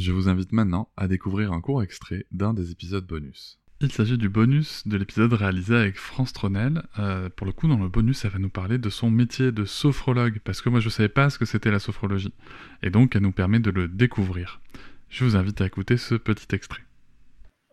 [0.00, 3.60] Je vous invite maintenant à découvrir un court extrait d'un des épisodes bonus.
[3.82, 6.84] Il s'agit du bonus de l'épisode réalisé avec France Tronel.
[6.98, 9.66] Euh, pour le coup, dans le bonus, elle va nous parler de son métier de
[9.66, 12.32] sophrologue, parce que moi je ne savais pas ce que c'était la sophrologie.
[12.82, 14.62] Et donc, elle nous permet de le découvrir.
[15.10, 16.82] Je vous invite à écouter ce petit extrait.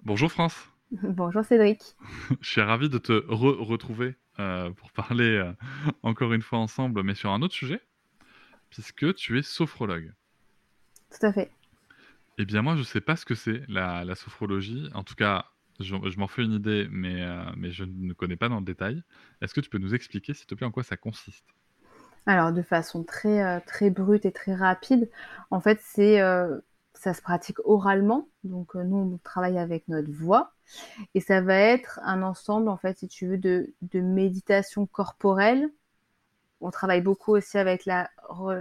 [0.04, 1.96] Bonjour France Bonjour Cédric.
[2.42, 5.54] Je suis ravi de te retrouver euh, pour parler euh,
[6.04, 7.80] encore une fois ensemble, mais sur un autre sujet,
[8.70, 10.12] puisque tu es sophrologue.
[11.10, 11.50] Tout à fait.
[12.38, 14.90] Eh bien moi, je ne sais pas ce que c'est la, sophrologie.
[14.94, 15.46] En tout cas,
[15.80, 19.04] je, m'en fais une idée, mais, euh, mais je ne connais pas dans le détail.
[19.42, 21.46] Est-ce que tu peux nous expliquer, s'il te plaît, en quoi ça consiste?
[22.28, 25.10] Alors, de façon très, euh, très brute et très rapide,
[25.50, 26.60] en fait, c'est, euh,
[26.94, 28.30] ça se pratique oralement.
[28.44, 30.54] Donc, nous, on travaille avec notre voix.
[31.16, 35.70] Et ça va être un ensemble, en fait, si tu veux, de, de méditation corporelle.
[36.62, 38.10] On travaille beaucoup aussi avec la,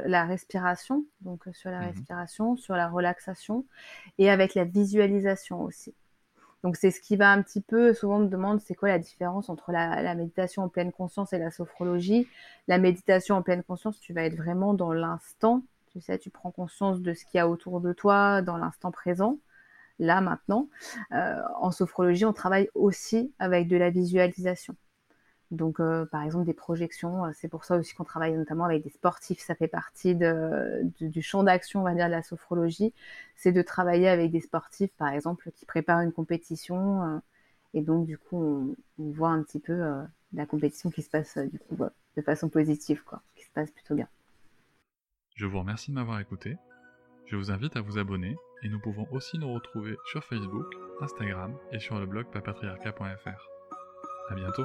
[0.05, 3.65] la respiration, donc sur la mmh respiration, sur la relaxation,
[4.19, 5.95] et avec la visualisation aussi.
[6.63, 8.99] Donc c'est ce qui va un petit peu, souvent on me demande c'est quoi la
[8.99, 12.27] différence entre la, méditation en pleine conscience et la sophrologie?
[12.67, 16.51] La méditation en pleine conscience, tu vas être vraiment dans l'instant, tu sais, tu prends
[16.51, 19.39] conscience de ce qu'il y a autour de toi dans l'instant présent,
[19.99, 20.69] là maintenant.
[21.13, 24.75] Euh, en sophrologie, on travaille aussi avec de la visualisation.
[25.53, 28.83] Donc, euh, par exemple, des projections, euh, c'est pour ça aussi qu'on travaille notamment avec
[28.83, 29.39] des sportifs.
[29.39, 32.93] Ça fait partie du champ d'action, on va dire, de la sophrologie.
[33.37, 37.03] C'est de travailler avec des sportifs, par exemple, qui préparent une compétition.
[37.03, 37.19] Euh,
[37.75, 39.81] et donc, du coup, on, voit un petit peu
[40.33, 41.77] la compétition qui se passe du coup,
[42.17, 44.09] de façon positive, quoi, qui se passe plutôt bien.
[45.37, 46.57] Je vous remercie de m'avoir écouté.
[47.27, 50.67] Je vous invite à vous abonner et nous pouvons aussi nous retrouver sur Facebook,
[51.01, 53.49] Instagram et sur le blog papatriarca.fr.
[54.31, 54.65] À bientôt!